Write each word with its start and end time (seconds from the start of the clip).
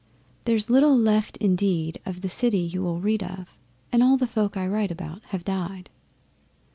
There's 0.45 0.67
little 0.67 0.97
left 0.97 1.37
indeed 1.37 2.01
of 2.07 2.21
the 2.21 2.27
city 2.27 2.57
you 2.57 2.81
will 2.81 2.99
read 2.99 3.21
of, 3.21 3.55
And 3.91 4.01
all 4.01 4.17
the 4.17 4.25
folk 4.25 4.57
I 4.57 4.65
write 4.65 4.89
about 4.89 5.21
have 5.25 5.43
died. 5.45 5.91